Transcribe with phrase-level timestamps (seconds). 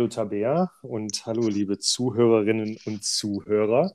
[0.00, 3.92] Hallo Tabea und hallo liebe Zuhörerinnen und Zuhörer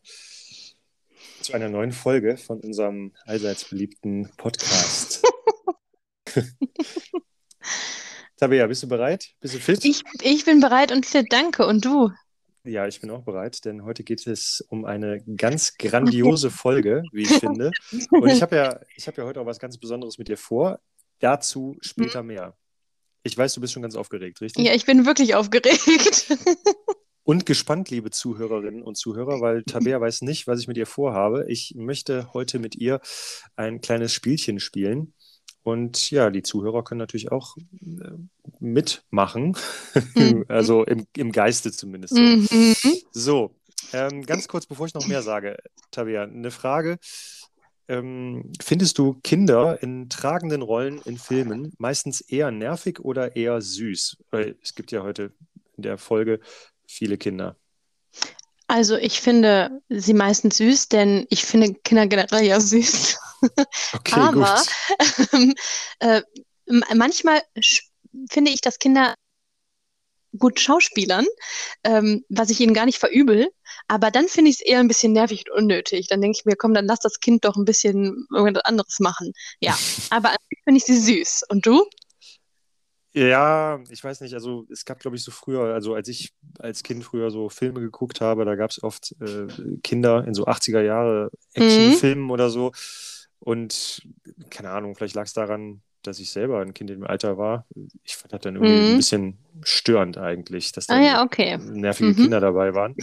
[1.42, 5.23] zu einer neuen Folge von unserem allseits beliebten Podcast.
[8.46, 9.32] Tabea, bist du bereit?
[9.41, 9.84] Bist du fit?
[9.84, 11.66] Ich, ich bin bereit und fit, danke.
[11.66, 12.12] Und du?
[12.63, 17.23] Ja, ich bin auch bereit, denn heute geht es um eine ganz grandiose Folge, wie
[17.23, 17.72] ich finde.
[18.12, 20.80] Und ich habe ja, hab ja heute auch was ganz Besonderes mit dir vor.
[21.17, 22.55] Dazu später mehr.
[23.23, 24.64] Ich weiß, du bist schon ganz aufgeregt, richtig?
[24.64, 26.38] Ja, ich bin wirklich aufgeregt.
[27.23, 31.48] Und gespannt, liebe Zuhörerinnen und Zuhörer, weil Tabea weiß nicht, was ich mit ihr vorhabe.
[31.50, 33.02] Ich möchte heute mit ihr
[33.55, 35.16] ein kleines Spielchen spielen.
[35.66, 38.12] Und ja, die Zuhörer können natürlich auch äh,
[38.60, 39.58] mitmachen.
[40.14, 40.46] Mhm.
[40.48, 42.14] also im, im Geiste zumindest.
[42.14, 42.76] So, mhm.
[43.12, 43.56] so
[43.92, 45.58] ähm, ganz kurz, bevor ich noch mehr sage,
[45.89, 47.00] Tabea, eine Frage.
[47.88, 54.17] Ähm, findest du Kinder in tragenden Rollen in Filmen meistens eher nervig oder eher süß?
[54.30, 55.34] Weil es gibt ja heute
[55.78, 56.42] in der Folge
[56.86, 57.58] viele Kinder.
[58.67, 63.17] Also ich finde sie meistens süß, denn ich finde Kinder generell ja süß.
[63.94, 64.62] Okay, Aber
[65.34, 65.54] ähm,
[66.00, 66.22] äh,
[66.96, 67.42] manchmal
[68.30, 69.16] finde ich, dass Kinder
[70.38, 71.26] gut Schauspielern,
[71.84, 73.50] ähm, was ich ihnen gar nicht verübel.
[73.88, 76.08] Aber dann finde ich es eher ein bisschen nervig und unnötig.
[76.08, 79.34] Dann denke ich mir, komm, dann lass das Kind doch ein bisschen irgendwas anderes machen.
[79.60, 79.78] Ja,
[80.10, 81.44] aber finde ich sie süß.
[81.50, 81.86] Und du?
[83.14, 86.84] Ja, ich weiß nicht, also es gab, glaube ich, so früher, also als ich als
[86.84, 89.48] Kind früher so Filme geguckt habe, da gab es oft äh,
[89.84, 91.64] Kinder in so 80er Jahre mhm.
[91.64, 92.32] Actionfilmen mhm.
[92.32, 92.73] oder so.
[93.39, 94.02] Und
[94.50, 97.66] keine Ahnung, vielleicht lag es daran, dass ich selber ein Kind im Alter war.
[98.03, 98.92] Ich fand das dann irgendwie mhm.
[98.92, 101.58] ein bisschen störend eigentlich, dass da ah, ja, okay.
[101.58, 102.16] nervige mhm.
[102.16, 102.95] Kinder dabei waren.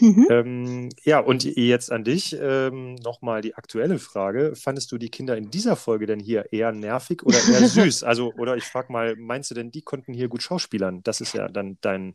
[0.00, 0.26] Mhm.
[0.30, 4.54] Ähm, ja, und jetzt an dich ähm, nochmal die aktuelle Frage.
[4.54, 8.04] Fandest du die Kinder in dieser Folge denn hier eher nervig oder eher süß?
[8.04, 11.02] Also, oder ich frage mal, meinst du denn, die konnten hier gut schauspielern?
[11.02, 12.14] Das ist ja dann dein,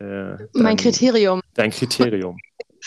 [0.00, 1.40] äh, dein mein Kriterium.
[1.54, 2.38] Dein Kriterium.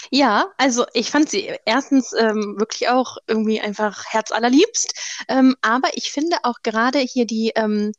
[0.09, 4.94] Ja, also ich fand sie erstens ähm, wirklich auch irgendwie einfach herzallerliebst.
[5.28, 7.94] Ähm, aber ich finde auch gerade hier die, ähm,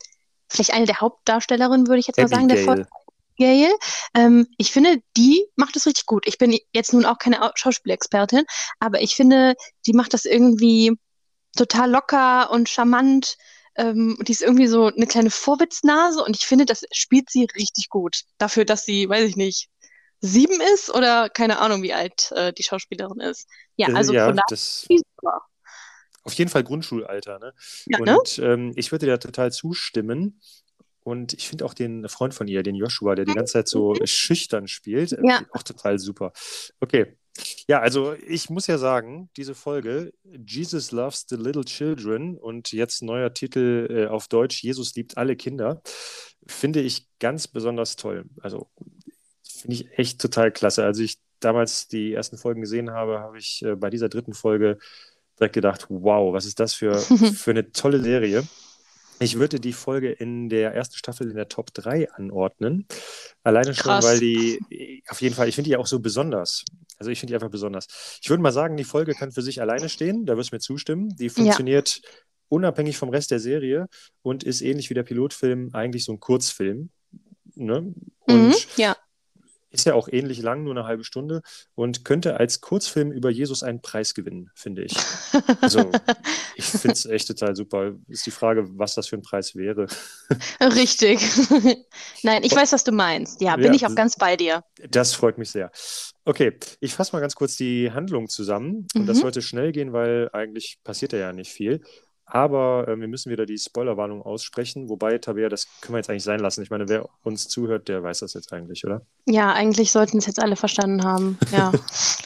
[0.48, 2.86] vielleicht eine der Hauptdarstellerinnen, würde ich jetzt mal sagen, der Folge.
[3.38, 3.72] Gail.
[4.14, 6.26] Ähm, ich finde, die macht es richtig gut.
[6.26, 8.44] Ich bin jetzt nun auch keine Schauspielexpertin,
[8.78, 9.54] aber ich finde,
[9.86, 10.92] die macht das irgendwie
[11.56, 13.36] total locker und charmant.
[13.74, 17.88] Ähm, die ist irgendwie so eine kleine Vorwitznase und ich finde, das spielt sie richtig
[17.88, 18.22] gut.
[18.38, 19.68] Dafür, dass sie, weiß ich nicht,
[20.22, 23.48] sieben ist oder keine Ahnung, wie alt äh, die Schauspielerin ist.
[23.76, 24.86] Ja, äh, also ja, von das
[26.24, 27.38] auf jeden Fall Grundschulalter.
[27.38, 27.52] Ne?
[27.86, 28.18] Ja, ne?
[28.18, 28.44] und ne?
[28.44, 30.40] ähm, ich würde dir total zustimmen.
[31.04, 33.94] Und ich finde auch den Freund von ihr, den Joshua, der die ganze Zeit so
[33.94, 34.06] mhm.
[34.06, 35.42] schüchtern spielt, äh, ja.
[35.50, 36.32] auch total super.
[36.78, 37.16] Okay.
[37.66, 43.02] Ja, also ich muss ja sagen, diese Folge, Jesus Loves the Little Children und jetzt
[43.02, 45.82] neuer Titel äh, auf Deutsch, Jesus liebt alle Kinder,
[46.46, 48.26] finde ich ganz besonders toll.
[48.40, 48.68] Also
[49.62, 50.84] finde ich echt total klasse.
[50.84, 54.78] Als ich damals die ersten Folgen gesehen habe, habe ich äh, bei dieser dritten Folge
[55.38, 56.98] direkt gedacht, wow, was ist das für,
[57.36, 58.44] für eine tolle Serie.
[59.20, 62.86] Ich würde die Folge in der ersten Staffel in der Top 3 anordnen.
[63.44, 64.04] Alleine schon, Krass.
[64.04, 66.64] weil die, auf jeden Fall, ich finde die auch so besonders.
[66.98, 67.86] Also ich finde die einfach besonders.
[68.20, 70.60] Ich würde mal sagen, die Folge kann für sich alleine stehen, da wirst du mir
[70.60, 71.14] zustimmen.
[71.16, 72.08] Die funktioniert ja.
[72.48, 73.86] unabhängig vom Rest der Serie
[74.22, 76.90] und ist ähnlich wie der Pilotfilm eigentlich so ein Kurzfilm.
[77.54, 77.94] Ne?
[78.26, 78.96] Und mhm, ja.
[79.72, 81.40] Ist ja auch ähnlich lang, nur eine halbe Stunde
[81.74, 84.94] und könnte als Kurzfilm über Jesus einen Preis gewinnen, finde ich.
[85.62, 85.90] Also,
[86.56, 87.92] ich finde es echt total super.
[88.06, 89.86] Ist die Frage, was das für ein Preis wäre.
[90.60, 91.20] Richtig.
[92.22, 93.40] Nein, ich weiß, was du meinst.
[93.40, 94.62] Ja, bin ja, ich auch ganz bei dir.
[94.90, 95.70] Das freut mich sehr.
[96.26, 98.86] Okay, ich fasse mal ganz kurz die Handlung zusammen.
[98.94, 99.06] Und mhm.
[99.06, 101.80] das sollte schnell gehen, weil eigentlich passiert ja nicht viel.
[102.34, 104.88] Aber äh, wir müssen wieder die Spoilerwarnung aussprechen.
[104.88, 106.62] Wobei, Tabea, das können wir jetzt eigentlich sein lassen.
[106.62, 109.02] Ich meine, wer uns zuhört, der weiß das jetzt eigentlich, oder?
[109.26, 111.38] Ja, eigentlich sollten es jetzt alle verstanden haben.
[111.52, 111.70] Ja.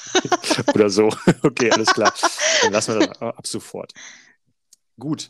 [0.74, 1.08] oder so.
[1.42, 2.14] Okay, alles klar.
[2.62, 3.94] Dann lassen wir das ab sofort.
[4.96, 5.28] Gut.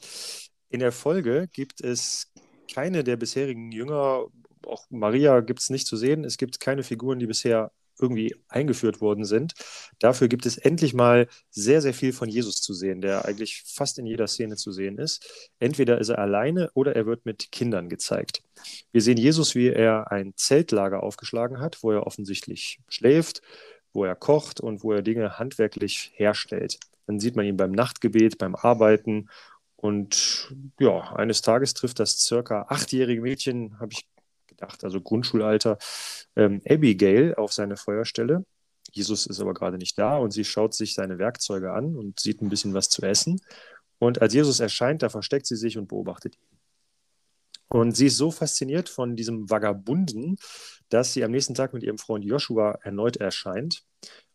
[0.68, 2.30] In der Folge gibt es
[2.70, 4.26] keine der bisherigen Jünger,
[4.66, 6.22] auch Maria gibt es nicht zu sehen.
[6.22, 9.54] Es gibt keine Figuren, die bisher irgendwie eingeführt worden sind.
[9.98, 13.98] Dafür gibt es endlich mal sehr, sehr viel von Jesus zu sehen, der eigentlich fast
[13.98, 15.50] in jeder Szene zu sehen ist.
[15.58, 18.42] Entweder ist er alleine oder er wird mit Kindern gezeigt.
[18.92, 23.42] Wir sehen Jesus, wie er ein Zeltlager aufgeschlagen hat, wo er offensichtlich schläft,
[23.92, 26.78] wo er kocht und wo er Dinge handwerklich herstellt.
[27.06, 29.28] Dann sieht man ihn beim Nachtgebet, beim Arbeiten
[29.76, 34.08] und ja, eines Tages trifft das circa achtjährige Mädchen, habe ich
[34.56, 35.78] gedacht, also Grundschulalter,
[36.36, 38.44] ähm, Abigail auf seine Feuerstelle.
[38.92, 42.40] Jesus ist aber gerade nicht da und sie schaut sich seine Werkzeuge an und sieht
[42.40, 43.40] ein bisschen was zu essen.
[43.98, 46.58] Und als Jesus erscheint, da versteckt sie sich und beobachtet ihn.
[47.68, 50.36] Und sie ist so fasziniert von diesem Vagabunden,
[50.88, 53.82] dass sie am nächsten Tag mit ihrem Freund Joshua erneut erscheint.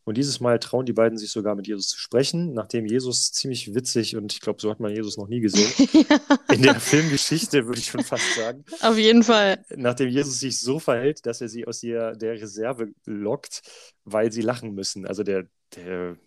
[0.03, 3.75] Und dieses Mal trauen die beiden sich sogar mit Jesus zu sprechen, nachdem Jesus ziemlich
[3.75, 5.71] witzig und ich glaube, so hat man Jesus noch nie gesehen.
[6.09, 6.19] ja.
[6.53, 8.65] In der Filmgeschichte würde ich schon fast sagen.
[8.81, 9.63] Auf jeden Fall.
[9.75, 13.61] Nachdem Jesus sich so verhält, dass er sie aus der, der Reserve lockt,
[14.05, 15.05] weil sie lachen müssen.
[15.05, 15.45] Also der,
[15.75, 16.17] der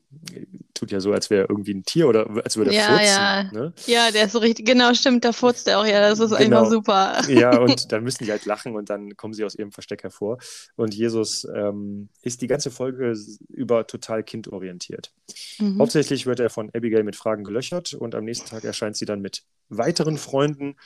[0.74, 3.06] tut ja so, als wäre irgendwie ein Tier oder als würde er ja, furzen.
[3.06, 3.42] Ja.
[3.52, 3.72] Ne?
[3.86, 6.58] ja, der ist so richtig, genau, stimmt, da furzt er auch, ja, das ist genau.
[6.58, 7.22] einfach super.
[7.28, 10.38] Ja, und dann müssen sie halt lachen und dann kommen sie aus ihrem Versteck hervor.
[10.76, 13.14] Und Jesus ähm, ist die ganze Folge
[13.48, 15.12] über total kindorientiert.
[15.58, 15.80] Mhm.
[15.80, 19.20] Hauptsächlich wird er von Abigail mit Fragen gelöchert und am nächsten Tag erscheint sie dann
[19.20, 20.76] mit weiteren Freunden.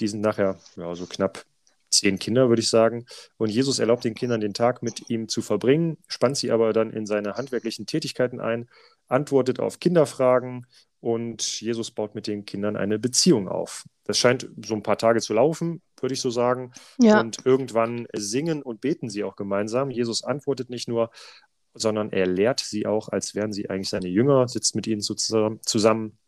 [0.00, 1.44] Die sind nachher ja, so knapp
[1.90, 3.06] zehn Kinder, würde ich sagen.
[3.36, 6.90] Und Jesus erlaubt den Kindern den Tag mit ihm zu verbringen, spannt sie aber dann
[6.90, 8.68] in seine handwerklichen Tätigkeiten ein,
[9.08, 10.66] antwortet auf Kinderfragen
[11.00, 13.84] und Jesus baut mit den Kindern eine Beziehung auf.
[14.04, 16.72] Das scheint so ein paar Tage zu laufen, würde ich so sagen.
[16.98, 17.20] Ja.
[17.20, 19.90] Und irgendwann singen und beten sie auch gemeinsam.
[19.90, 21.10] Jesus antwortet nicht nur,
[21.74, 26.18] sondern er lehrt sie auch, als wären sie eigentlich seine Jünger, sitzt mit ihnen zusammen.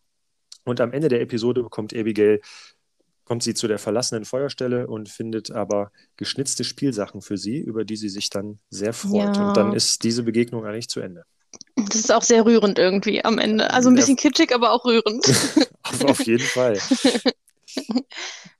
[0.64, 2.40] Und am Ende der Episode bekommt Abigail
[3.30, 7.94] kommt sie zu der verlassenen Feuerstelle und findet aber geschnitzte Spielsachen für sie, über die
[7.94, 9.36] sie sich dann sehr freut.
[9.36, 9.46] Ja.
[9.46, 11.22] Und dann ist diese Begegnung eigentlich zu Ende.
[11.76, 13.72] Das ist auch sehr rührend irgendwie am Ende.
[13.72, 14.22] Also ein bisschen ja.
[14.22, 15.24] kitschig, aber auch rührend.
[15.84, 16.76] auf, auf jeden Fall.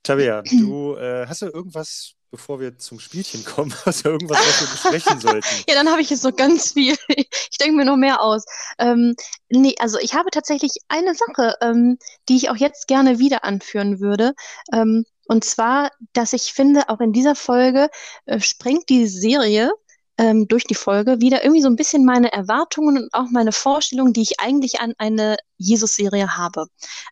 [0.02, 4.60] Tabea, du äh, hast du irgendwas bevor wir zum Spielchen kommen, hast du irgendwas, was
[4.60, 5.64] wir besprechen sollten?
[5.68, 6.96] ja, dann habe ich jetzt noch ganz viel.
[7.52, 8.44] Ich denke mir noch mehr aus.
[8.78, 9.14] Ähm,
[9.50, 11.98] nee, also ich habe tatsächlich eine Sache, ähm,
[12.28, 14.32] die ich auch jetzt gerne wieder anführen würde.
[14.72, 17.90] Ähm, und zwar, dass ich finde, auch in dieser Folge
[18.26, 19.70] äh, sprengt die Serie
[20.20, 24.12] ähm, durch die Folge wieder irgendwie so ein bisschen meine Erwartungen und auch meine Vorstellungen,
[24.12, 26.66] die ich eigentlich an eine Jesus-Serie habe.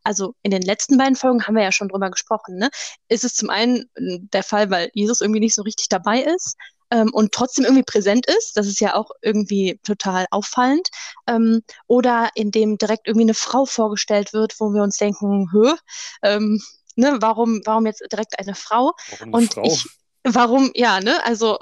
[0.04, 2.56] Also in den letzten beiden Folgen haben wir ja schon drüber gesprochen.
[2.56, 2.68] Ne?
[3.08, 6.56] Ist es zum einen äh, der Fall, weil Jesus irgendwie nicht so richtig dabei ist
[6.90, 8.58] ähm, und trotzdem irgendwie präsent ist.
[8.58, 10.88] Das ist ja auch irgendwie total auffallend.
[11.26, 15.74] Ähm, oder in dem direkt irgendwie eine Frau vorgestellt wird, wo wir uns denken, hö,
[16.22, 16.60] ähm,
[16.94, 18.92] ne, warum, warum jetzt direkt eine Frau?
[19.12, 19.62] Warum eine und Frau?
[19.64, 19.86] ich,
[20.24, 21.56] warum, ja, ne, also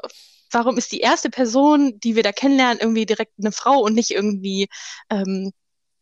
[0.51, 4.11] warum ist die erste Person, die wir da kennenlernen, irgendwie direkt eine Frau und nicht
[4.11, 4.69] irgendwie
[5.11, 5.53] ähm,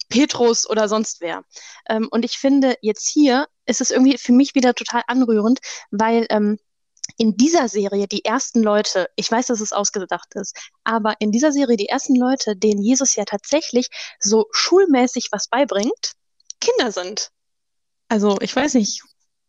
[0.09, 1.45] Petrus oder sonst wer.
[1.89, 5.61] Ähm, und ich finde, jetzt hier ist es irgendwie für mich wieder total anrührend,
[5.91, 6.59] weil ähm,
[7.17, 11.53] in dieser Serie die ersten Leute, ich weiß, dass es ausgedacht ist, aber in dieser
[11.53, 13.89] Serie die ersten Leute, denen Jesus ja tatsächlich
[14.19, 16.13] so schulmäßig was beibringt,
[16.61, 17.31] Kinder sind.
[18.09, 19.03] Also ich weiß nicht,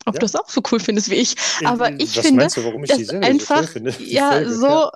[0.05, 0.19] ob ja.
[0.19, 1.35] du das auch so cool findest wie ich.
[1.63, 3.95] Aber ich Was finde, du, warum ich die Serie einfach so finde?
[3.99, 4.91] ja Folge, so ja.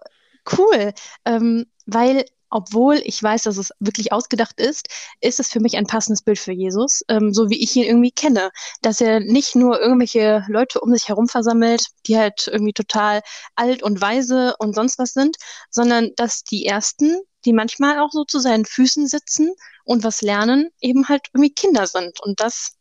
[0.57, 0.94] cool,
[1.25, 4.88] ähm, weil obwohl ich weiß, dass es wirklich ausgedacht ist,
[5.21, 8.11] ist es für mich ein passendes Bild für Jesus, ähm, so wie ich ihn irgendwie
[8.11, 8.50] kenne.
[8.81, 13.21] Dass er nicht nur irgendwelche Leute um sich herum versammelt, die halt irgendwie total
[13.56, 15.38] alt und weise und sonst was sind,
[15.69, 19.53] sondern dass die Ersten, die manchmal auch so zu seinen Füßen sitzen
[19.85, 22.19] und was lernen, eben halt irgendwie Kinder sind.
[22.21, 22.71] Und das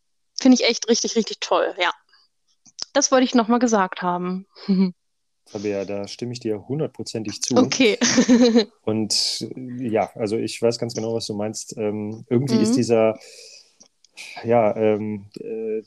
[0.40, 1.92] finde ich echt richtig, richtig toll, ja.
[2.98, 4.44] Das wollte ich nochmal gesagt haben.
[5.52, 7.54] Tabea, da stimme ich dir hundertprozentig zu.
[7.54, 7.96] Okay.
[8.82, 11.76] Und ja, also ich weiß ganz genau, was du meinst.
[11.78, 12.62] Ähm, irgendwie mhm.
[12.62, 13.16] ist dieser,
[14.42, 15.82] ja, ähm, äh,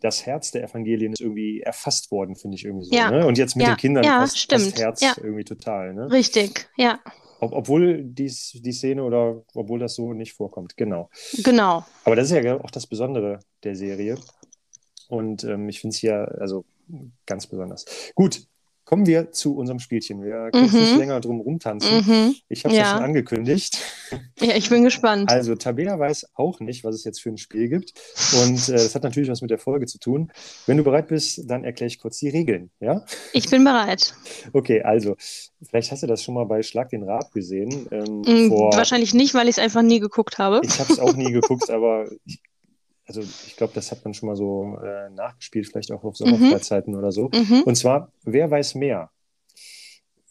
[0.00, 2.94] das Herz der Evangelien ist irgendwie erfasst worden, finde ich irgendwie so.
[2.94, 3.10] Ja.
[3.10, 3.26] Ne?
[3.26, 3.74] Und jetzt mit ja.
[3.74, 4.62] den Kindern ja, passt, stimmt.
[4.62, 5.12] passt Herz ja.
[5.18, 5.92] irgendwie total.
[5.92, 6.10] Ne?
[6.10, 7.00] Richtig, ja.
[7.40, 11.10] Ob, obwohl dies, die Szene oder obwohl das so nicht vorkommt, genau.
[11.44, 11.84] Genau.
[12.06, 14.16] Aber das ist ja auch das Besondere der Serie.
[15.10, 16.64] Und ähm, ich finde es hier also
[17.26, 17.84] ganz besonders.
[18.14, 18.46] Gut,
[18.90, 20.20] kommen wir zu unserem Spielchen.
[20.20, 20.80] Wir können mhm.
[20.80, 21.98] nicht länger drum rumtanzen.
[21.98, 22.34] Mhm.
[22.48, 22.86] Ich habe es ja.
[22.86, 22.94] ja.
[22.94, 23.78] schon angekündigt.
[24.40, 25.30] Ja, ich bin gespannt.
[25.30, 27.92] Also Tabea weiß auch nicht, was es jetzt für ein Spiel gibt.
[28.42, 30.32] Und äh, das hat natürlich was mit der Folge zu tun.
[30.66, 32.70] Wenn du bereit bist, dann erkläre ich kurz die Regeln.
[32.80, 33.04] Ja?
[33.32, 34.12] Ich bin bereit.
[34.52, 35.14] Okay, also
[35.62, 37.86] vielleicht hast du das schon mal bei Schlag den Rab gesehen.
[37.92, 38.72] Ähm, mhm, vor...
[38.72, 40.62] Wahrscheinlich nicht, weil ich es einfach nie geguckt habe.
[40.64, 42.40] Ich habe es auch nie geguckt, aber ich
[43.10, 46.92] also ich glaube, das hat man schon mal so äh, nachgespielt, vielleicht auch auf Sommerfreizeiten
[46.92, 46.98] mhm.
[47.00, 47.28] oder so.
[47.34, 47.62] Mhm.
[47.64, 49.10] Und zwar, wer weiß mehr?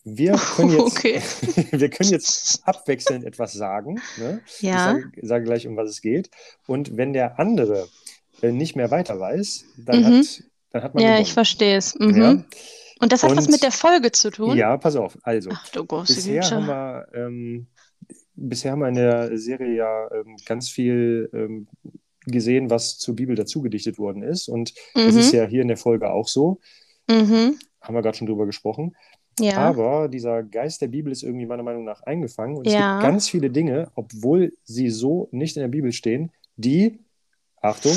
[0.05, 1.21] Wir können jetzt, okay.
[1.71, 3.99] wir können jetzt abwechselnd etwas sagen.
[4.17, 4.41] Ne?
[4.61, 4.95] Ja.
[4.95, 6.29] Ich sage, sage, gleich, um was es geht.
[6.67, 7.89] Und wenn der andere
[8.41, 10.05] äh, nicht mehr weiter weiß, dann, mhm.
[10.05, 11.03] hat, dann hat man.
[11.03, 11.23] Ja, gewonnen.
[11.23, 11.99] ich verstehe es.
[11.99, 12.21] Mhm.
[12.21, 12.43] Ja?
[13.01, 14.55] Und das hat Und, was mit der Folge zu tun?
[14.55, 15.17] Ja, pass auf.
[15.23, 17.07] Also, Ach, du bisher haben wir.
[17.13, 17.67] Ähm,
[18.35, 21.67] bisher haben wir in der Serie ja ähm, ganz viel ähm,
[22.31, 24.47] gesehen, was zur Bibel dazu gedichtet worden ist.
[24.47, 25.05] Und mhm.
[25.05, 26.59] das ist ja hier in der Folge auch so.
[27.07, 27.57] Mhm.
[27.81, 28.95] haben wir gerade schon drüber gesprochen.
[29.39, 29.57] Ja.
[29.57, 32.57] Aber dieser Geist der Bibel ist irgendwie meiner Meinung nach eingefangen.
[32.57, 32.97] Und es Ja.
[32.99, 36.99] gibt ganz viele Dinge, obwohl sie so nicht in der Bibel stehen, die,
[37.61, 37.95] Achtung,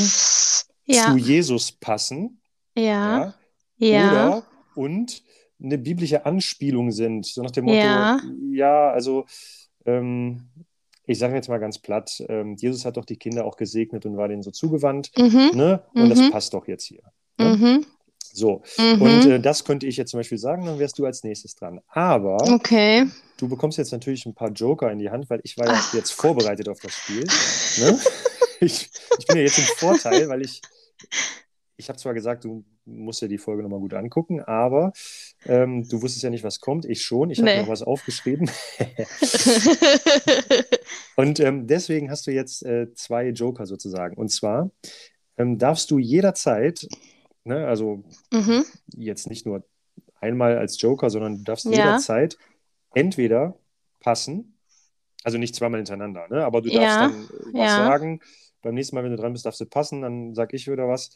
[0.84, 1.10] Ja.
[1.10, 2.40] zu Jesus passen.
[2.76, 3.34] Ja.
[3.76, 4.28] Ja.
[4.28, 5.22] Oder und
[5.62, 7.26] eine biblische Anspielung sind.
[7.26, 8.20] So nach dem Motto, Ja.
[8.52, 9.26] ja, also
[9.84, 10.44] ähm,
[11.12, 14.16] ich sage jetzt mal ganz platt, ähm, Jesus hat doch die Kinder auch gesegnet und
[14.16, 15.10] war denen so zugewandt.
[15.16, 15.50] Mhm.
[15.54, 15.82] Ne?
[15.94, 16.30] Und das Mhm.
[16.30, 17.02] passt doch jetzt hier.
[17.38, 17.56] Ne?
[17.56, 17.86] Mhm.
[18.34, 18.62] So.
[18.78, 19.02] Mhm.
[19.02, 21.80] Und äh, das könnte ich jetzt zum Beispiel sagen, dann wärst du als nächstes dran.
[21.88, 23.06] Aber okay.
[23.36, 25.94] du bekommst jetzt natürlich ein paar Joker in die Hand, weil ich war ja Ach
[25.94, 27.24] jetzt vorbereitet auf das Spiel.
[27.78, 27.98] Ne?
[28.64, 30.62] Ich, ich bin ja jetzt im Vorteil, weil ich,
[31.76, 34.92] ich habe zwar gesagt, du musst dir die Folge nochmal gut angucken, aber
[35.46, 36.84] ähm, du wusstest ja nicht, was kommt.
[36.84, 37.30] Ich schon.
[37.30, 37.62] Ich habe Nee.
[37.62, 38.48] noch was aufgeschrieben.
[41.16, 44.16] Und ähm, deswegen hast du jetzt äh, zwei Joker sozusagen.
[44.16, 44.70] Und zwar
[45.36, 46.86] ähm, darfst du jederzeit,
[47.44, 48.64] ne, also mhm.
[48.96, 49.64] jetzt nicht nur
[50.20, 51.72] einmal als Joker, sondern du darfst Ja.
[51.72, 52.36] jederzeit
[52.94, 53.58] entweder
[54.00, 54.58] passen,
[55.24, 56.44] also nicht zweimal hintereinander, ne?
[56.44, 57.76] aber du darfst Ja, dann äh, was ja.
[57.76, 58.20] sagen.
[58.60, 61.10] Beim nächsten Mal, wenn du dran bist, darfst du passen, dann sag ich wieder was.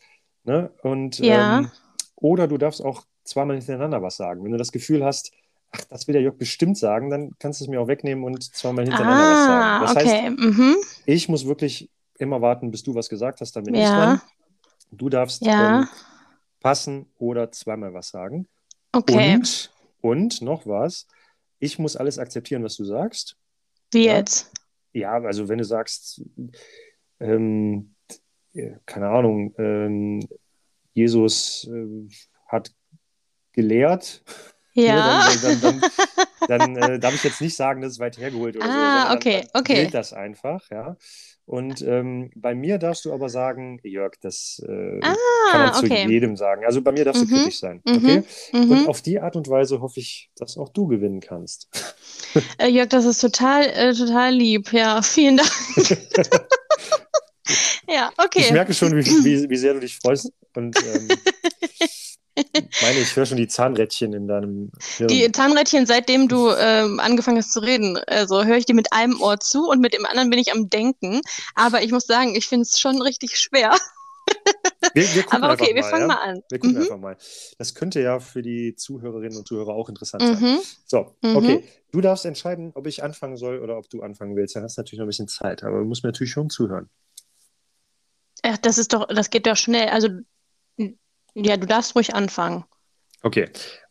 [0.44, 0.70] Ne?
[0.82, 1.58] Und, Ja.
[1.60, 1.70] ähm,
[2.16, 4.42] oder du darfst auch zweimal hintereinander was sagen.
[4.44, 5.32] Wenn du das Gefühl hast,
[5.72, 8.42] ach, das will der Jörg bestimmt sagen, dann kannst du es mir auch wegnehmen und
[8.54, 9.64] zweimal hintereinander was sagen.
[9.64, 10.22] Ah, Das okay.
[10.30, 10.76] heißt, Mhm.
[11.06, 13.94] ich muss wirklich immer warten, bis du was gesagt hast, dann bin ich Ja.
[13.96, 14.20] dran.
[14.90, 15.80] Du darfst Ja.
[15.80, 15.88] ähm,
[16.60, 18.48] passen oder zweimal was sagen.
[18.92, 19.34] Okay.
[19.34, 21.06] Und, und noch was,
[21.58, 23.36] ich muss alles akzeptieren, was du sagst.
[23.92, 24.16] Wie Ja.
[24.16, 24.50] jetzt?
[24.92, 26.22] Ja, also wenn du sagst,
[27.20, 27.94] ähm,
[28.54, 30.26] äh, keine Ahnung, ähm,
[30.94, 32.08] Jesus äh,
[32.48, 32.72] hat
[33.56, 34.22] gelehrt,
[34.74, 35.18] Ja.
[35.18, 35.86] ne, dann, dann, dann,
[36.46, 38.72] dann äh, darf ich jetzt nicht sagen, das ist weit hergeholt oder so.
[38.72, 39.74] Ah, sondern okay, okay.
[39.74, 40.96] gilt das einfach, ja.
[41.46, 45.00] Und ähm, bei mir darfst du aber sagen, Jörg, das äh,
[45.46, 46.04] kann man Ah, zu okay.
[46.08, 46.64] jedem sagen.
[46.66, 48.24] Also bei mir darfst du Mhm, kritisch sein, mhm, okay?
[48.68, 48.88] Und Mhm.
[48.88, 51.68] auf die Art und Weise hoffe ich, dass auch du gewinnen kannst.
[52.58, 54.72] Äh, Jörg, das ist total, äh, total lieb.
[54.72, 55.50] Ja, vielen Dank.
[57.88, 58.52] ja, Ich okay.
[58.52, 60.32] merke schon, wie, wie, wie sehr du dich freust.
[60.54, 61.22] Und ähm,
[62.82, 65.08] meine, ich höre schon die Zahnrädchen in deinem Hirn.
[65.08, 69.20] Die Zahnrädchen, seitdem du ähm, angefangen hast zu reden, also höre ich dir mit einem
[69.20, 71.20] Ohr zu und mit dem anderen bin ich am Denken.
[71.54, 73.76] Aber ich muss sagen, ich finde es schon richtig schwer.
[74.94, 76.14] wir, wir Aber okay, wir mal, fangen ja?
[76.14, 76.42] mal an.
[76.50, 76.82] Wir gucken Mhm.
[76.82, 77.16] einfach mal.
[77.58, 80.40] Das könnte ja für die Zuhörerinnen und Zuhörer auch interessant sein.
[80.40, 80.58] Mhm.
[80.86, 81.36] So, Mhm.
[81.36, 81.64] okay.
[81.92, 84.56] Du darfst entscheiden, ob ich anfangen soll oder ob du anfangen willst.
[84.56, 86.90] Dann hast du natürlich noch ein bisschen Zeit, aber du musst mir natürlich schon zuhören.
[88.44, 89.88] Ja, das ist doch, das geht doch schnell.
[89.88, 90.08] Also,
[91.36, 92.64] ja, du darfst ruhig anfangen.
[93.22, 93.48] Okay.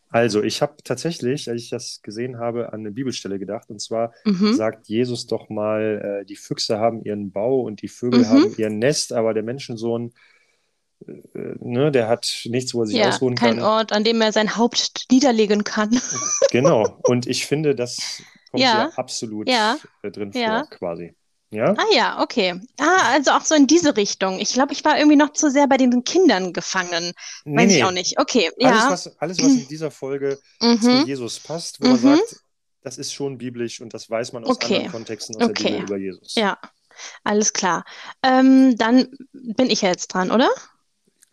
[0.08, 3.68] Also, ich habe tatsächlich, als ich das gesehen habe, an eine Bibelstelle gedacht.
[3.70, 4.52] Und zwar Mhm.
[4.54, 8.28] sagt Jesus doch mal, äh, die Füchse haben ihren Bau und die Vögel Mhm.
[8.28, 10.12] haben ihr Nest, aber der Menschensohn,
[11.06, 13.64] äh, ne, der hat nichts, wo er sich Ja, ausruhen kein kann.
[13.64, 16.00] Ort, an dem er sein Haupt niederlegen kann.
[16.50, 16.98] Genau.
[17.02, 18.72] Und ich finde, das kommt Ja.
[18.88, 19.76] hier absolut Ja.
[20.02, 20.60] äh, drin Ja.
[20.60, 21.14] vor, quasi.
[21.56, 21.74] Ja?
[21.76, 22.60] Ah ja, okay.
[22.78, 24.38] Ah, also auch so in diese Richtung.
[24.38, 27.12] Ich glaube, ich war irgendwie noch zu sehr bei den Kindern gefangen.
[27.44, 27.76] Nee, Weiß nee.
[27.78, 28.18] ich auch nicht.
[28.20, 28.90] Okay, Alles, ja.
[28.90, 30.80] was, alles, was in dieser Folge Mhm.
[30.80, 32.18] zu Jesus passt, wo man Mhm.
[32.18, 32.36] sagt,
[32.82, 34.76] das ist schon biblisch und das weiß man aus Okay.
[34.76, 35.62] anderen Kontexten aus Okay.
[35.62, 36.34] der Bibel über Jesus.
[36.36, 36.58] Ja,
[37.24, 37.84] alles klar.
[38.22, 40.48] Ähm, dann bin ich ja jetzt dran, oder?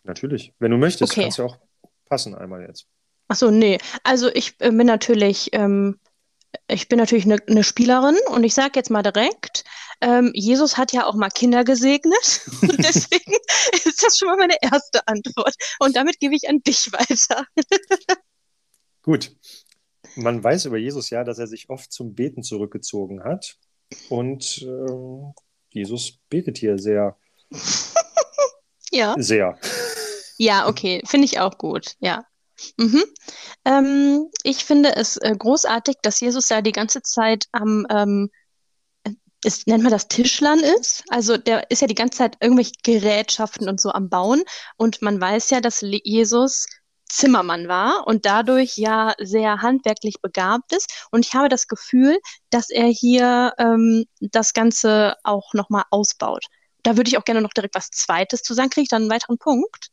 [0.04, 0.52] Natürlich.
[0.58, 1.22] Wenn du möchtest, Okay.
[1.22, 1.56] kannst du auch
[2.06, 2.86] passen einmal jetzt.
[3.28, 3.78] Ach so, nee.
[4.02, 5.98] Also ich äh, bin natürlich, ähm,
[6.68, 9.64] ich bin natürlich eine eine Spielerin und ich sage jetzt mal direkt,
[10.00, 13.34] ähm, Jesus hat ja auch mal Kinder gesegnet und deswegen
[13.72, 15.54] ist das schon mal meine erste Antwort.
[15.78, 17.46] Und damit gebe ich an dich weiter.
[19.02, 19.36] Gut.
[20.16, 23.56] Man weiß über Jesus ja, dass er sich oft zum Beten zurückgezogen hat.
[24.08, 25.34] Und ähm,
[25.70, 27.16] Jesus betet hier sehr,
[28.90, 29.14] Ja.
[29.18, 29.58] sehr.
[30.38, 32.24] Ja, okay, finde ich auch gut, ja.
[32.76, 33.04] Mhm.
[33.64, 38.30] Ähm, ich finde es äh, großartig, dass Jesus da die ganze Zeit am, ähm,
[39.44, 41.04] ist, nennt man das Tischlern ist?
[41.08, 44.42] Also der ist ja die ganze Zeit irgendwelche Gerätschaften und so am Bauen
[44.76, 46.66] und man weiß ja, dass Jesus
[47.08, 52.18] Zimmermann war und dadurch ja sehr handwerklich begabt ist und ich habe das Gefühl,
[52.50, 56.44] dass er hier ähm, das Ganze auch nochmal ausbaut.
[56.82, 58.70] Da würde ich auch gerne noch direkt was Zweites zu sagen.
[58.70, 59.90] Kriege ich dann einen weiteren Punkt?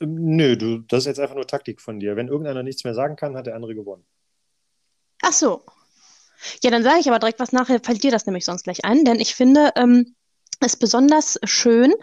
[0.00, 2.16] Ähm, Nö, du, das ist jetzt einfach nur Taktik von dir.
[2.16, 4.04] Wenn irgendeiner nichts mehr sagen kann, hat der andere gewonnen.
[5.22, 5.64] Ach so.
[6.62, 9.04] Ja, dann sage ich aber direkt was nachher, fällt dir das nämlich sonst gleich ein,
[9.04, 10.16] denn ich finde ähm,
[10.60, 11.94] es besonders schön,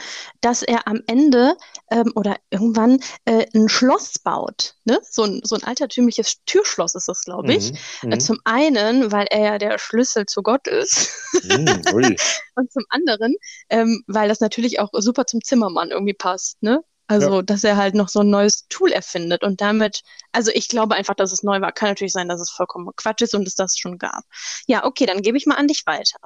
[0.42, 1.56] dass er am Ende
[1.90, 4.76] ähm, oder irgendwann äh, ein Schloss baut.
[4.86, 5.00] Ne?
[5.10, 7.74] So ein, so ein altertümliches Türschloss ist das, glaube ich.
[8.04, 8.12] Mhm.
[8.12, 11.10] Äh, zum einen, weil er ja der Schlüssel zu Gott ist.
[11.44, 11.82] Mhm.
[12.56, 13.36] Und zum anderen,
[13.70, 16.84] ähm, weil das natürlich auch super zum Zimmermann irgendwie passt, ne?
[17.08, 17.42] Also, ja.
[17.42, 21.16] dass er halt noch so ein neues Tool erfindet und damit, also ich glaube einfach,
[21.16, 21.72] dass es neu war.
[21.72, 24.24] Kann natürlich sein, dass es vollkommen Quatsch ist und es das schon gab.
[24.68, 26.18] Ja, okay, dann gebe ich mal an dich weiter.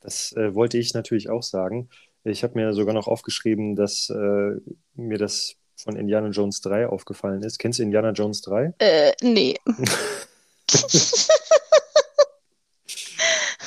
[0.00, 1.88] Das äh, wollte ich natürlich auch sagen.
[2.22, 4.52] Ich habe mir sogar noch aufgeschrieben, dass äh,
[4.94, 7.58] mir das von Indiana Jones 3 aufgefallen ist.
[7.58, 8.74] Kennst du Indiana Jones 3?
[8.78, 9.58] Äh, nee.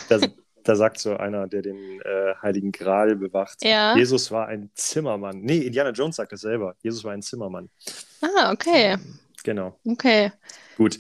[0.10, 0.20] da,
[0.68, 3.96] da, sagt so einer, der den äh, Heiligen Gral bewacht, ja.
[3.96, 5.40] Jesus war ein Zimmermann.
[5.42, 6.76] Nee, Indiana Jones sagt das selber.
[6.82, 7.70] Jesus war ein Zimmermann.
[8.22, 8.98] Ah, okay.
[9.44, 9.80] Genau.
[9.86, 10.32] Okay.
[10.78, 10.98] Gut.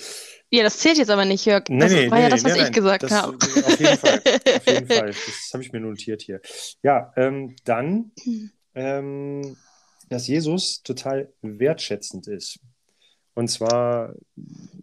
[0.49, 1.65] Ja, das zählt jetzt aber nicht, Jörg.
[1.67, 3.35] Nee, das nee, war nee, ja das, was ich gesagt habe.
[3.35, 4.21] Auf jeden Fall.
[4.55, 5.07] Auf jeden Fall.
[5.07, 6.39] Das habe ich mir notiert hier.
[6.83, 8.11] Ja, ähm, dann,
[8.73, 9.57] ähm,
[10.09, 12.59] dass Jesus total wertschätzend ist.
[13.37, 14.15] Und zwar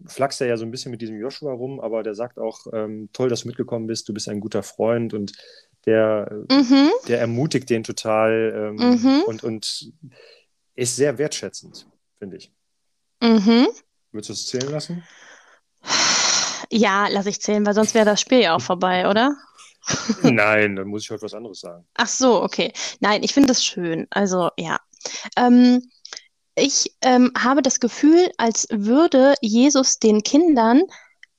[0.06, 3.08] flachst er ja so ein bisschen mit diesem Joshua rum, aber der sagt auch, ähm,
[3.12, 5.32] toll, dass du mitgekommen bist, du bist ein guter Freund und
[5.86, 6.88] der, mhm.
[7.08, 9.22] der ermutigt den total ähm, mhm.
[9.26, 9.92] und, und
[10.76, 11.88] ist sehr wertschätzend,
[12.20, 12.52] finde ich.
[13.20, 13.66] Mhm.
[14.12, 15.02] Würdest du es zählen lassen?
[16.70, 19.36] Ja, lass ich zählen, weil sonst wäre das Spiel ja auch vorbei, oder?
[20.22, 21.84] Nein, dann muss ich heute was anderes sagen.
[21.94, 22.72] Ach so, okay.
[23.00, 24.06] Nein, ich finde das schön.
[24.10, 24.78] Also, ja.
[25.36, 25.82] Ähm,
[26.56, 30.82] ich ähm, habe das Gefühl, als würde Jesus den Kindern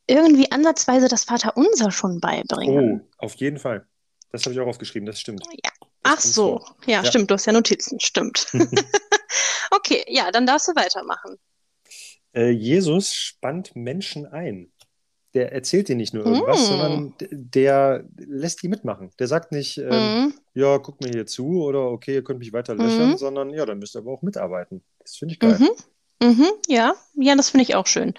[0.08, 3.02] irgendwie ansatzweise das Vaterunser schon beibringen.
[3.02, 3.88] Oh, auf jeden Fall.
[4.32, 5.44] Das habe ich auch aufgeschrieben, das stimmt.
[5.64, 5.72] Ja.
[6.04, 8.48] Ach so, ja, ja, stimmt, du hast ja Notizen, stimmt.
[9.72, 11.38] okay, ja, dann darfst du weitermachen.
[12.34, 14.72] Äh, Jesus spannt Menschen ein.
[15.36, 16.66] Der erzählt dir nicht nur irgendwas, mm.
[16.66, 19.12] sondern der lässt die mitmachen.
[19.20, 20.34] Der sagt nicht, ähm, mm.
[20.54, 23.18] ja, guck mir hier zu oder okay, ihr könnt mich weiter löchern, mm.
[23.18, 24.82] sondern ja, dann müsst ihr aber auch mitarbeiten.
[25.00, 25.58] Das finde ich geil.
[25.60, 26.28] Mhm.
[26.28, 26.48] Mhm.
[26.68, 28.14] Ja, ja, das finde ich auch schön.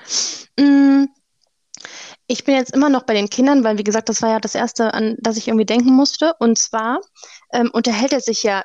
[0.61, 1.06] Mm.
[2.28, 4.54] Ich bin jetzt immer noch bei den Kindern, weil wie gesagt, das war ja das
[4.54, 6.35] Erste, an das ich irgendwie denken musste.
[6.38, 7.00] Und zwar
[7.52, 8.64] ähm, unterhält er sich ja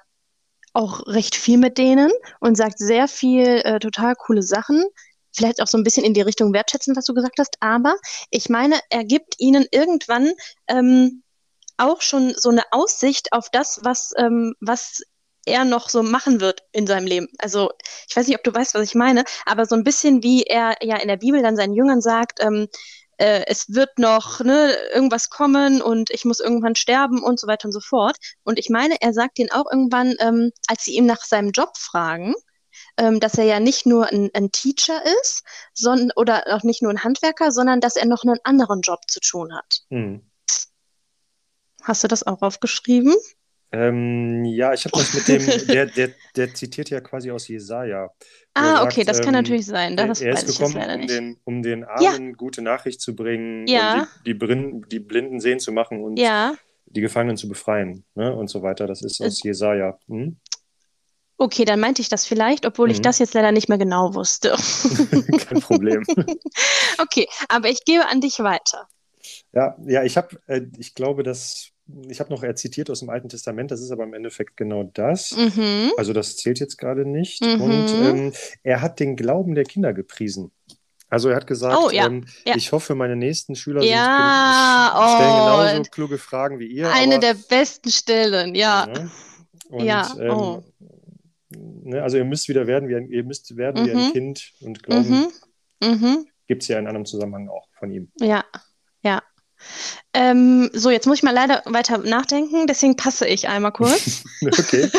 [0.73, 4.83] auch recht viel mit denen und sagt sehr viel äh, total coole Sachen
[5.31, 7.95] vielleicht auch so ein bisschen in die Richtung wertschätzen, was du gesagt hast, aber
[8.29, 10.31] ich meine, er gibt ihnen irgendwann
[10.67, 11.23] ähm,
[11.77, 15.01] auch schon so eine Aussicht auf das, was, ähm, was
[15.45, 17.27] er noch so machen wird in seinem Leben.
[17.39, 17.71] Also
[18.07, 20.75] ich weiß nicht, ob du weißt, was ich meine, aber so ein bisschen wie er
[20.81, 22.67] ja in der Bibel dann seinen Jüngern sagt, ähm,
[23.17, 27.65] äh, es wird noch ne, irgendwas kommen und ich muss irgendwann sterben und so weiter
[27.65, 28.17] und so fort.
[28.43, 31.77] Und ich meine, er sagt ihnen auch irgendwann, ähm, als sie ihm nach seinem Job
[31.77, 32.35] fragen,
[33.01, 36.91] ähm, dass er ja nicht nur ein, ein Teacher ist, sondern, oder auch nicht nur
[36.91, 39.79] ein Handwerker, sondern dass er noch einen anderen Job zu tun hat.
[39.89, 40.21] Mhm.
[41.81, 43.15] Hast du das auch aufgeschrieben?
[43.71, 48.11] Ähm, ja, ich habe das mit dem, der, der, der zitiert ja quasi aus Jesaja.
[48.53, 49.97] Ah, okay, das ähm, kann natürlich sein.
[49.97, 52.35] Das er ist gekommen, um den, um den Armen ja.
[52.35, 54.07] gute Nachricht zu bringen, ja.
[54.27, 56.53] die, die, die, Blinden sehen zu machen und ja.
[56.85, 58.85] die Gefangenen zu befreien ne, und so weiter.
[58.85, 59.97] Das ist aus Jesaja.
[60.07, 60.37] Hm?
[61.41, 62.91] Okay, dann meinte ich das vielleicht, obwohl mhm.
[62.93, 64.51] ich das jetzt leider nicht mehr genau wusste.
[65.49, 66.05] Kein Problem.
[66.99, 68.87] okay, aber ich gebe an dich weiter.
[69.51, 71.69] Ja, ja, ich habe, äh, ich glaube, dass
[72.07, 74.83] ich habe noch er zitiert aus dem Alten Testament, das ist aber im Endeffekt genau
[74.93, 75.31] das.
[75.31, 75.91] Mhm.
[75.97, 77.43] Also das zählt jetzt gerade nicht.
[77.43, 77.61] Mhm.
[77.61, 80.51] Und ähm, er hat den Glauben der Kinder gepriesen.
[81.09, 82.05] Also er hat gesagt, oh, ja.
[82.05, 82.55] Ähm, ja.
[82.55, 86.93] ich hoffe, meine nächsten Schüler ja, sind, stellen oh, genauso kluge Fragen wie ihr.
[86.93, 88.87] Eine aber, der besten Stellen, ja.
[89.69, 90.63] Und, ja, ähm, oh.
[91.51, 92.01] Ne?
[92.01, 93.87] Also ihr müsst wieder werden wie ein, ihr müsst werden mhm.
[93.87, 94.13] wie ein mhm.
[94.13, 95.27] Kind und glauben.
[95.81, 95.89] Mhm.
[95.89, 96.27] Mhm.
[96.47, 98.11] Gibt es ja in einem Zusammenhang auch von ihm.
[98.19, 98.45] Ja,
[99.01, 99.21] ja.
[100.13, 104.23] Ähm, so, jetzt muss ich mal leider weiter nachdenken, deswegen passe ich einmal kurz.
[104.41, 104.89] okay.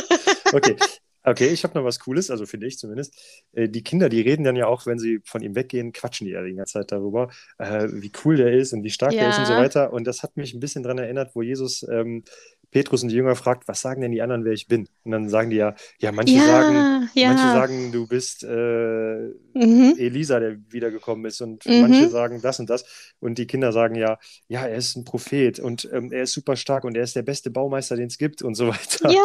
[0.52, 0.76] Okay.
[1.24, 3.14] Okay, ich habe noch was Cooles, also finde ich zumindest.
[3.52, 6.32] Äh, die Kinder, die reden dann ja auch, wenn sie von ihm weggehen, quatschen die
[6.32, 9.20] ja die ganze Zeit darüber, äh, wie cool der ist und wie stark ja.
[9.20, 9.92] der ist und so weiter.
[9.92, 12.24] Und das hat mich ein bisschen daran erinnert, wo Jesus ähm,
[12.72, 14.88] Petrus und die Jünger fragt, was sagen denn die anderen, wer ich bin?
[15.04, 17.28] Und dann sagen die ja, ja, manche ja, sagen, ja.
[17.28, 19.94] manche sagen, du bist äh, mhm.
[19.98, 21.82] Elisa, der wiedergekommen ist, und mhm.
[21.82, 22.84] manche sagen das und das.
[23.20, 26.56] Und die Kinder sagen ja, ja, er ist ein Prophet und ähm, er ist super
[26.56, 29.10] stark und er ist der beste Baumeister, den es gibt und so weiter.
[29.10, 29.20] Ja,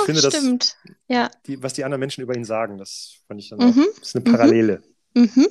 [0.00, 0.76] ich finde, stimmt.
[0.84, 1.30] Das, ja.
[1.46, 3.64] Die, was die anderen Menschen über ihn sagen, das fand ich dann mhm.
[3.64, 4.82] auch, das ist eine Parallele.
[5.14, 5.30] Mhm.
[5.34, 5.48] mhm.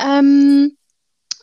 [0.00, 0.76] Ähm,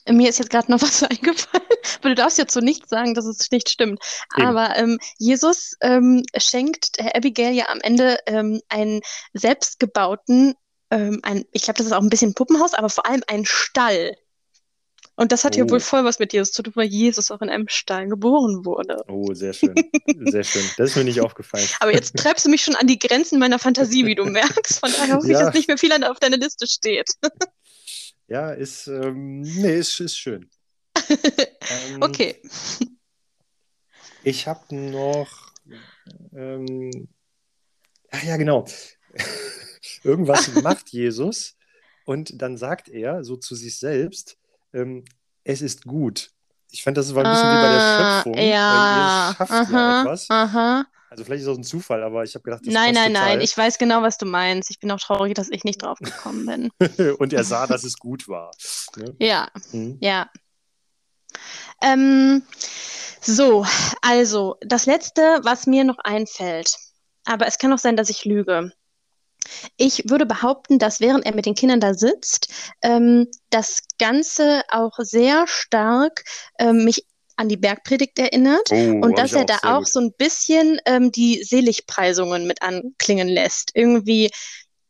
[0.07, 1.65] mir ist jetzt gerade noch was eingefallen,
[1.99, 3.99] aber du darfst jetzt so nicht sagen, dass es nicht stimmt.
[4.37, 4.47] Eben.
[4.47, 9.01] Aber ähm, Jesus ähm, schenkt Herr Abigail ja am Ende ähm, einen
[9.33, 10.55] selbstgebauten,
[10.91, 13.45] ähm, ein, ich glaube, das ist auch ein bisschen ein Puppenhaus, aber vor allem einen
[13.45, 14.15] Stall.
[15.17, 15.59] Und das hat oh.
[15.59, 18.65] ja wohl voll was mit Jesus zu tun, weil Jesus auch in einem Stall geboren
[18.65, 19.01] wurde.
[19.07, 19.73] Oh, sehr schön.
[20.25, 20.69] Sehr schön.
[20.77, 21.67] Das ist mir nicht aufgefallen.
[21.79, 24.79] Aber jetzt treibst du mich schon an die Grenzen meiner Fantasie, wie du merkst.
[24.79, 25.39] Von daher hoffe ja.
[25.39, 27.09] ich, dass nicht mehr viel auf deiner Liste steht.
[28.27, 30.49] Ja, ist, ähm, nee, ist, ist schön.
[31.09, 32.41] ähm, okay.
[34.23, 35.53] Ich habe noch,
[36.33, 37.07] ähm,
[38.09, 38.65] ach ja, genau.
[40.05, 41.55] irgendwas macht Jesus
[42.05, 44.37] und dann sagt er so zu sich selbst,
[44.73, 45.03] ähm,
[45.43, 46.31] es ist gut.
[46.71, 48.33] Ich fand, das war ein bisschen ah, wie bei der ah, Schöpfung.
[48.37, 50.29] Ja, ihr schafft aha, ja etwas.
[50.29, 50.85] Aha.
[51.15, 53.29] Also vielleicht ist das ein Zufall, aber ich habe gedacht, das Nein, nein, total.
[53.29, 54.69] nein, ich weiß genau, was du meinst.
[54.69, 57.15] Ich bin auch traurig, dass ich nicht drauf gekommen bin.
[57.19, 58.51] und er sah, dass es gut war.
[58.97, 59.15] Ne?
[59.19, 59.97] Ja, hm.
[60.01, 60.29] ja.
[61.81, 62.43] Ähm,
[63.21, 63.65] so,
[64.01, 66.75] also das Letzte, was mir noch einfällt,
[67.23, 68.73] aber es kann auch sein, dass ich lüge.
[69.77, 74.97] Ich würde behaupten, dass während er mit den Kindern da sitzt, ähm, das Ganze auch
[74.97, 76.25] sehr stark
[76.59, 80.79] ähm, mich an die Bergpredigt erinnert oh, und dass er da auch so ein bisschen
[80.85, 83.71] ähm, die Seligpreisungen mit anklingen lässt.
[83.73, 84.31] Irgendwie,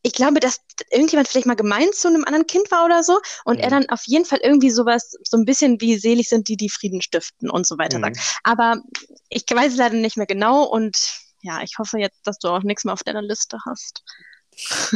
[0.03, 0.59] ich glaube, dass
[0.91, 3.63] irgendjemand vielleicht mal gemein zu einem anderen Kind war oder so und mhm.
[3.63, 6.69] er dann auf jeden Fall irgendwie sowas, so ein bisschen wie selig sind die, die
[6.69, 8.03] Frieden stiften und so weiter mhm.
[8.03, 8.39] sagt.
[8.43, 8.81] Aber
[9.29, 10.95] ich weiß es leider nicht mehr genau und
[11.41, 14.03] ja, ich hoffe jetzt, dass du auch nichts mehr auf deiner Liste hast.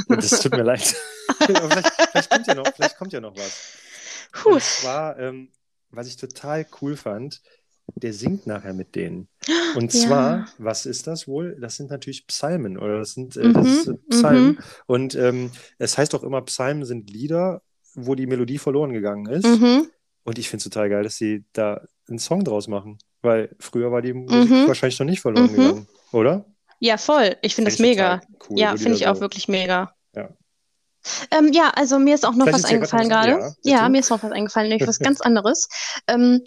[0.07, 0.95] Das tut mir leid.
[1.39, 3.73] vielleicht, vielleicht, kommt ja noch, vielleicht kommt ja noch was.
[4.31, 4.53] Puh.
[4.53, 5.51] Und zwar, ähm,
[5.91, 7.41] was ich total cool fand,
[7.95, 9.27] der singt nachher mit denen.
[9.75, 9.99] Und ja.
[9.99, 11.57] zwar, was ist das wohl?
[11.59, 14.47] Das sind natürlich Psalmen oder das sind äh, mhm, das äh, Psalmen.
[14.47, 14.57] Mhm.
[14.87, 17.61] Und ähm, es heißt auch immer, Psalmen sind Lieder,
[17.93, 19.45] wo die Melodie verloren gegangen ist.
[19.45, 19.89] Mhm.
[20.23, 22.97] Und ich finde es total geil, dass sie da einen Song draus machen.
[23.21, 24.67] Weil früher war die Musik mhm.
[24.67, 25.55] wahrscheinlich noch nicht verloren mhm.
[25.55, 26.45] gegangen, oder?
[26.79, 27.35] Ja, voll.
[27.41, 28.21] Ich finde find das mega.
[28.49, 29.93] Cool, ja, finde ich auch wirklich mega.
[30.15, 30.29] Ja.
[31.31, 33.55] Ähm, ja, also mir ist auch noch Vielleicht was eingefallen gerade.
[33.63, 35.67] Ja, ja, mir ist noch was eingefallen, nämlich was ganz anderes.
[36.07, 36.43] Ähm,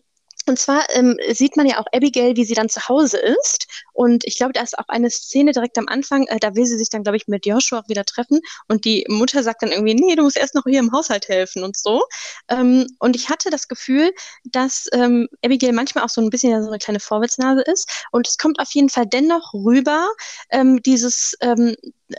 [0.48, 3.66] und zwar ähm, sieht man ja auch Abigail, wie sie dann zu Hause ist.
[3.92, 6.78] Und ich glaube, da ist auch eine Szene direkt am Anfang, äh, da will sie
[6.78, 8.40] sich dann, glaube ich, mit Joshua wieder treffen.
[8.68, 11.62] Und die Mutter sagt dann irgendwie, nee, du musst erst noch hier im Haushalt helfen
[11.62, 12.05] und so.
[12.48, 14.12] Ähm, und ich hatte das Gefühl,
[14.44, 18.07] dass ähm, Abigail manchmal auch so ein bisschen so eine kleine Vorwärtsnase ist.
[18.11, 20.09] Und es kommt auf jeden Fall dennoch rüber,
[20.50, 21.76] ähm, dieses ähm,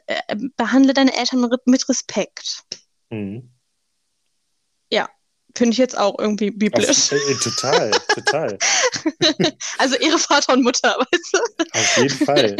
[0.08, 2.64] äh, behandle deine Eltern mit Respekt.
[3.10, 3.50] Mhm.
[4.90, 5.10] Ja,
[5.56, 6.90] Finde ich jetzt auch irgendwie biblisch.
[6.90, 8.58] Auf, äh, total, total.
[9.78, 11.80] also ihre Vater und Mutter, weißt du?
[11.80, 12.58] Auf jeden Fall.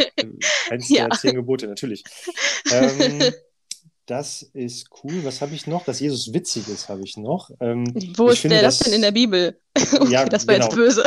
[0.70, 1.08] Eins ja.
[1.08, 2.04] der zehn Gebote, natürlich.
[2.70, 3.32] Ähm,
[4.06, 5.24] das ist cool.
[5.24, 5.84] Was habe ich noch?
[5.84, 7.50] Dass Jesus witzig ist, habe ich noch.
[7.58, 7.84] Ähm,
[8.16, 9.58] Wo ist finde, der das denn in der Bibel?
[9.76, 11.02] okay, ja, das war genau, jetzt böse.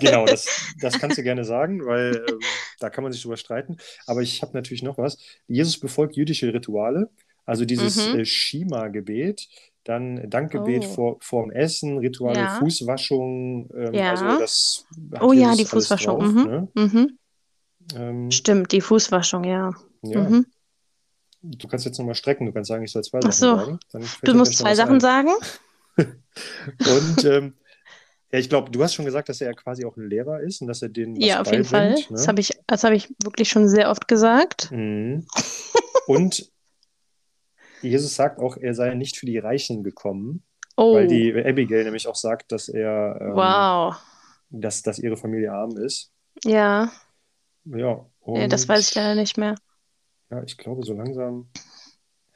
[0.00, 0.46] genau, das,
[0.82, 2.40] das kannst du gerne sagen, weil ähm,
[2.78, 3.78] da kann man sich drüber streiten.
[4.06, 5.16] Aber ich habe natürlich noch was.
[5.46, 7.08] Jesus befolgt jüdische Rituale.
[7.44, 8.20] Also dieses mhm.
[8.20, 9.48] äh, Shima-Gebet,
[9.84, 10.94] dann Dankgebet oh.
[10.94, 12.58] vor, vorm Essen, Rituale ja.
[12.58, 13.68] Fußwaschung.
[13.74, 14.10] Ähm, ja.
[14.10, 14.86] Also das
[15.20, 16.20] oh ja, die Fußwaschung.
[16.20, 16.44] Drauf, mhm.
[16.44, 16.68] Ne?
[16.74, 17.18] Mhm.
[17.96, 19.72] Ähm, Stimmt, die Fußwaschung, ja.
[20.02, 20.20] ja.
[20.20, 20.46] Mhm.
[21.42, 23.98] Du kannst jetzt nochmal strecken, du kannst sagen, ich soll zwei Ach Sachen so.
[23.98, 24.08] sagen.
[24.22, 25.00] du musst zwei Sachen ein.
[25.00, 25.30] sagen?
[25.96, 27.54] und ähm,
[28.32, 30.68] ja, ich glaube, du hast schon gesagt, dass er quasi auch ein Lehrer ist und
[30.68, 31.94] dass er den Ja, auf jeden Fall.
[31.94, 32.04] Ne?
[32.10, 34.70] Das habe ich, hab ich wirklich schon sehr oft gesagt.
[34.70, 35.26] Mhm.
[36.06, 36.50] Und
[37.82, 40.42] Jesus sagt auch, er sei nicht für die Reichen gekommen,
[40.76, 40.94] oh.
[40.94, 43.96] weil die Abigail nämlich auch sagt, dass er, ähm, wow.
[44.50, 46.12] dass, dass ihre Familie arm ist.
[46.44, 46.90] Ja.
[47.64, 48.06] Ja.
[48.26, 49.54] Nee, das weiß ich leider nicht mehr.
[50.30, 51.48] Ja, ich glaube so langsam,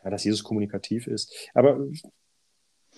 [0.04, 1.32] ja, dass Jesus kommunikativ ist.
[1.54, 1.78] Aber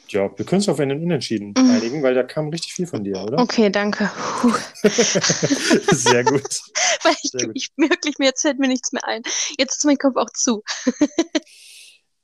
[0.09, 1.71] ja, wir können es auf einen Unentschieden mhm.
[1.71, 3.39] einigen, weil da kam richtig viel von dir, oder?
[3.39, 4.11] Okay, danke.
[4.83, 6.43] Sehr gut.
[7.03, 7.53] weil ich, Sehr gut.
[7.55, 9.23] ich wirklich, mir jetzt fällt mir nichts mehr ein.
[9.59, 10.63] Jetzt ist mein Kopf auch zu.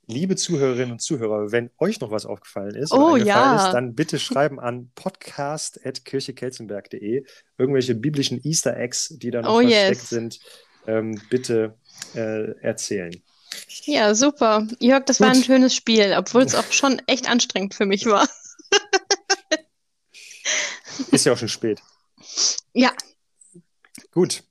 [0.07, 3.55] Liebe Zuhörerinnen und Zuhörer, wenn euch noch was aufgefallen ist, oh, ja.
[3.55, 7.25] ist dann bitte schreiben an podcast.kirchekelzenberg.de
[7.57, 10.09] irgendwelche biblischen Easter Eggs, die da noch oh, versteckt yes.
[10.09, 10.39] sind,
[10.85, 11.79] ähm, bitte
[12.13, 13.19] äh, erzählen.
[13.83, 14.67] Ja, super.
[14.79, 15.27] Jörg, das Gut.
[15.27, 18.27] war ein schönes Spiel, obwohl es auch schon echt anstrengend für mich war.
[21.11, 21.81] ist ja auch schon spät.
[22.73, 22.91] Ja.
[24.11, 24.43] Gut.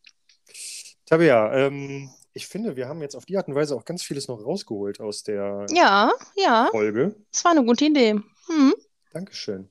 [1.06, 4.28] Tabea, ähm, ich finde, wir haben jetzt auf die Art und Weise auch ganz vieles
[4.28, 6.68] noch rausgeholt aus der ja, ja.
[6.70, 7.14] Folge.
[7.30, 8.20] Das war eine gute Idee.
[8.46, 8.74] Hm.
[9.12, 9.70] Dankeschön.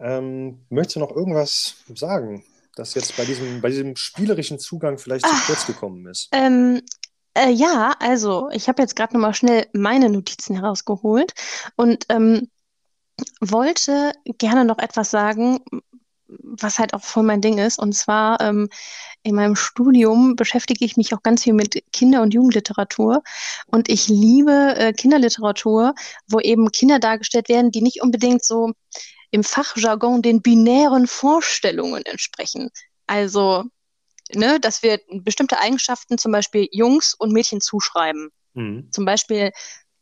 [0.00, 5.24] Ähm, möchtest du noch irgendwas sagen, das jetzt bei diesem, bei diesem spielerischen Zugang vielleicht
[5.24, 6.28] zu Ach, kurz gekommen ist?
[6.32, 6.82] Ähm,
[7.34, 11.32] äh, ja, also ich habe jetzt gerade nochmal schnell meine Notizen herausgeholt
[11.76, 12.50] und ähm,
[13.40, 15.60] wollte gerne noch etwas sagen,
[16.38, 17.78] was halt auch voll mein Ding ist.
[17.78, 18.68] Und zwar ähm,
[19.22, 23.22] in meinem Studium beschäftige ich mich auch ganz viel mit Kinder- und Jugendliteratur.
[23.66, 25.94] Und ich liebe äh, Kinderliteratur,
[26.28, 28.72] wo eben Kinder dargestellt werden, die nicht unbedingt so
[29.30, 32.70] im Fachjargon den binären Vorstellungen entsprechen.
[33.06, 33.64] Also,
[34.32, 38.30] ne, dass wir bestimmte Eigenschaften zum Beispiel Jungs und Mädchen zuschreiben.
[38.54, 38.88] Mhm.
[38.90, 39.52] Zum Beispiel,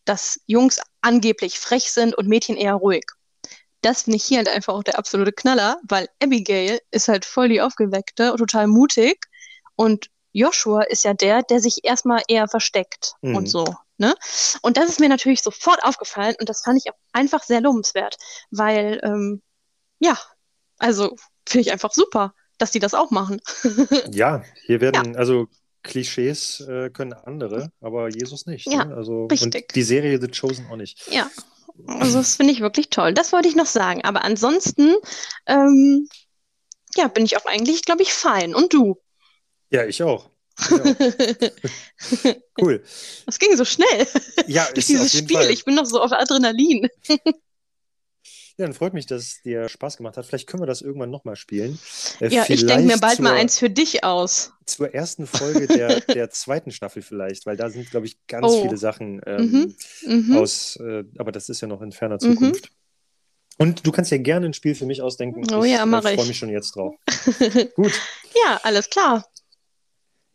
[0.04, 3.04] dass Jungs angeblich frech sind und Mädchen eher ruhig
[3.80, 7.48] das finde ich hier halt einfach auch der absolute Knaller, weil Abigail ist halt voll
[7.48, 9.26] die Aufgeweckte und total mutig
[9.76, 13.36] und Joshua ist ja der, der sich erstmal eher versteckt mhm.
[13.36, 13.74] und so.
[13.96, 14.14] Ne?
[14.62, 18.16] Und das ist mir natürlich sofort aufgefallen und das fand ich auch einfach sehr lobenswert,
[18.50, 19.42] weil, ähm,
[19.98, 20.16] ja,
[20.78, 21.16] also
[21.48, 23.40] finde ich einfach super, dass die das auch machen.
[24.12, 25.18] ja, hier werden, ja.
[25.18, 25.48] also
[25.82, 28.66] Klischees äh, können andere, aber Jesus nicht.
[28.66, 28.94] Ja, ne?
[28.94, 29.64] also, richtig.
[29.64, 31.08] Und die Serie The Chosen auch nicht.
[31.10, 31.28] Ja,
[31.86, 33.14] also das finde ich wirklich toll.
[33.14, 34.04] Das wollte ich noch sagen.
[34.04, 34.94] Aber ansonsten,
[35.46, 36.08] ähm,
[36.96, 38.54] ja, bin ich auch eigentlich, glaube ich, fein.
[38.54, 39.00] Und du?
[39.70, 40.30] Ja, ich auch.
[42.60, 42.82] cool.
[43.26, 44.06] Das ging so schnell.
[44.46, 45.36] Ja, durch dieses Spiel.
[45.36, 45.50] Fall.
[45.50, 46.88] Ich bin noch so auf Adrenalin.
[48.58, 50.26] Ja, dann freut mich, dass es dir Spaß gemacht hat.
[50.26, 51.78] Vielleicht können wir das irgendwann nochmal spielen.
[52.18, 54.52] Äh, ja, ich denke mir bald zur, mal eins für dich aus.
[54.66, 58.62] Zur ersten Folge der, der zweiten Staffel vielleicht, weil da sind, glaube ich, ganz oh.
[58.62, 60.26] viele Sachen ähm, mhm.
[60.26, 60.36] Mhm.
[60.38, 62.34] aus, äh, aber das ist ja noch in ferner mhm.
[62.34, 62.64] Zukunft.
[62.64, 62.78] Mhm.
[63.58, 65.44] Und du kannst ja gerne ein Spiel für mich ausdenken.
[65.54, 66.14] Oh ja, mache ich.
[66.14, 66.96] Ich freue mich schon jetzt drauf.
[67.76, 67.92] Gut.
[68.44, 69.24] Ja, alles klar.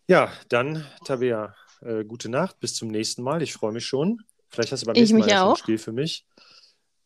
[0.08, 2.62] Ja, dann, Tabea, äh, gute Nacht.
[2.62, 3.42] Bis zum nächsten Mal.
[3.42, 4.22] Ich freue mich schon.
[4.50, 6.26] Vielleicht hast du beim nächsten Mal ein Spiel für mich.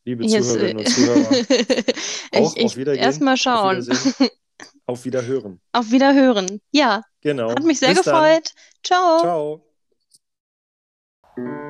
[0.08, 0.48] Liebe yes.
[0.48, 1.20] Zuhörerinnen und Zuhörer,
[2.36, 3.04] auch ich, auf Wiedersehen.
[3.04, 3.86] Erstmal schauen.
[3.91, 4.32] Auf,
[4.86, 5.60] auf Wiederhören.
[5.74, 6.62] Auf Wiederhören.
[6.72, 7.04] Ja.
[7.20, 7.50] Genau.
[7.50, 8.54] Hat mich sehr Bis gefreut.
[8.54, 9.20] Dann.
[9.20, 9.62] Ciao.
[11.36, 11.66] Ciao.